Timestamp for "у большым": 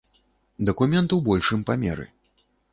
1.19-1.69